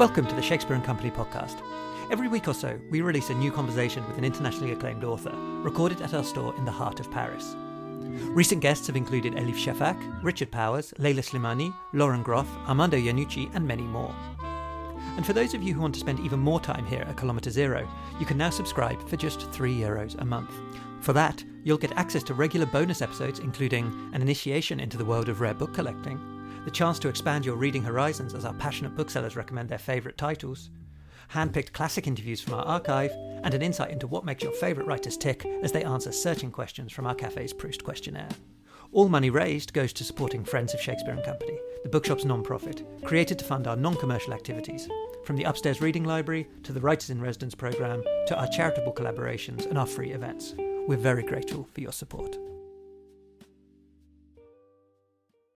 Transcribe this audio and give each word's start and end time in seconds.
Welcome 0.00 0.26
to 0.28 0.34
the 0.34 0.40
Shakespeare 0.40 0.74
and 0.74 0.82
Company 0.82 1.10
podcast. 1.10 1.60
Every 2.10 2.26
week 2.26 2.48
or 2.48 2.54
so, 2.54 2.80
we 2.88 3.02
release 3.02 3.28
a 3.28 3.34
new 3.34 3.52
conversation 3.52 4.02
with 4.08 4.16
an 4.16 4.24
internationally 4.24 4.72
acclaimed 4.72 5.04
author, 5.04 5.30
recorded 5.62 6.00
at 6.00 6.14
our 6.14 6.24
store 6.24 6.56
in 6.56 6.64
the 6.64 6.70
heart 6.70 7.00
of 7.00 7.10
Paris. 7.10 7.54
Recent 8.30 8.62
guests 8.62 8.86
have 8.86 8.96
included 8.96 9.34
Elif 9.34 9.56
Shafak, 9.56 10.24
Richard 10.24 10.50
Powers, 10.50 10.94
Leila 10.96 11.20
Slimani, 11.20 11.74
Lauren 11.92 12.22
Groff, 12.22 12.48
Armando 12.66 12.96
Iannucci, 12.96 13.54
and 13.54 13.68
many 13.68 13.82
more. 13.82 14.14
And 15.18 15.26
for 15.26 15.34
those 15.34 15.52
of 15.52 15.62
you 15.62 15.74
who 15.74 15.82
want 15.82 15.92
to 15.96 16.00
spend 16.00 16.18
even 16.20 16.38
more 16.40 16.60
time 16.60 16.86
here 16.86 17.04
at 17.06 17.18
Kilometre 17.18 17.50
Zero, 17.50 17.86
you 18.18 18.24
can 18.24 18.38
now 18.38 18.48
subscribe 18.48 19.06
for 19.06 19.18
just 19.18 19.50
€3 19.52 19.80
Euros 19.80 20.18
a 20.18 20.24
month. 20.24 20.54
For 21.02 21.12
that, 21.12 21.44
you'll 21.62 21.76
get 21.76 21.92
access 21.98 22.22
to 22.22 22.32
regular 22.32 22.64
bonus 22.64 23.02
episodes, 23.02 23.40
including 23.40 23.92
an 24.14 24.22
initiation 24.22 24.80
into 24.80 24.96
the 24.96 25.04
world 25.04 25.28
of 25.28 25.42
rare 25.42 25.52
book 25.52 25.74
collecting, 25.74 26.18
the 26.64 26.70
chance 26.70 26.98
to 26.98 27.08
expand 27.08 27.44
your 27.44 27.56
reading 27.56 27.82
horizons 27.82 28.34
as 28.34 28.44
our 28.44 28.54
passionate 28.54 28.94
booksellers 28.94 29.36
recommend 29.36 29.68
their 29.68 29.78
favourite 29.78 30.18
titles, 30.18 30.70
hand-picked 31.28 31.72
classic 31.72 32.06
interviews 32.06 32.40
from 32.40 32.54
our 32.54 32.64
archive, 32.64 33.12
and 33.42 33.54
an 33.54 33.62
insight 33.62 33.90
into 33.90 34.06
what 34.06 34.24
makes 34.24 34.42
your 34.42 34.52
favourite 34.52 34.86
writers 34.86 35.16
tick 35.16 35.46
as 35.62 35.72
they 35.72 35.84
answer 35.84 36.12
searching 36.12 36.50
questions 36.50 36.92
from 36.92 37.06
our 37.06 37.14
cafe's 37.14 37.52
Proust 37.52 37.84
questionnaire. 37.84 38.28
All 38.92 39.08
money 39.08 39.30
raised 39.30 39.72
goes 39.72 39.92
to 39.94 40.04
supporting 40.04 40.44
Friends 40.44 40.74
of 40.74 40.80
Shakespeare 40.80 41.14
and 41.14 41.24
Company, 41.24 41.56
the 41.84 41.88
bookshop's 41.88 42.24
non-profit, 42.24 42.84
created 43.04 43.38
to 43.38 43.44
fund 43.44 43.68
our 43.68 43.76
non-commercial 43.76 44.34
activities, 44.34 44.88
from 45.24 45.36
the 45.36 45.44
upstairs 45.44 45.80
reading 45.80 46.02
library 46.04 46.48
to 46.64 46.72
the 46.72 46.80
Writers 46.80 47.10
in 47.10 47.20
Residence 47.20 47.54
programme 47.54 48.02
to 48.26 48.36
our 48.36 48.48
charitable 48.48 48.92
collaborations 48.92 49.66
and 49.66 49.78
our 49.78 49.86
free 49.86 50.10
events. 50.10 50.54
We're 50.88 50.96
very 50.96 51.22
grateful 51.22 51.68
for 51.72 51.80
your 51.80 51.92
support. 51.92 52.36